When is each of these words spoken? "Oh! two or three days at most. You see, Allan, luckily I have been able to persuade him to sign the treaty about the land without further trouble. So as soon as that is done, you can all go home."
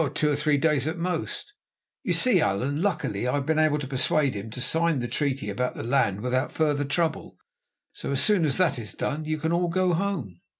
"Oh! 0.01 0.09
two 0.09 0.31
or 0.31 0.35
three 0.35 0.57
days 0.57 0.87
at 0.87 0.97
most. 0.97 1.53
You 2.01 2.13
see, 2.13 2.41
Allan, 2.41 2.81
luckily 2.81 3.27
I 3.27 3.33
have 3.35 3.45
been 3.45 3.59
able 3.59 3.77
to 3.77 3.85
persuade 3.87 4.33
him 4.33 4.49
to 4.49 4.59
sign 4.59 4.97
the 4.97 5.07
treaty 5.07 5.47
about 5.47 5.75
the 5.75 5.83
land 5.83 6.21
without 6.21 6.51
further 6.51 6.85
trouble. 6.85 7.37
So 7.93 8.09
as 8.11 8.19
soon 8.19 8.43
as 8.43 8.57
that 8.57 8.79
is 8.79 8.95
done, 8.95 9.25
you 9.25 9.37
can 9.37 9.51
all 9.51 9.67
go 9.67 9.93
home." 9.93 10.41